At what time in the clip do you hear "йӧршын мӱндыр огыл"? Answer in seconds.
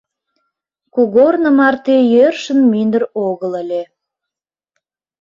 2.13-3.51